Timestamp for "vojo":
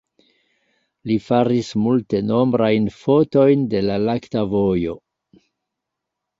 4.57-5.01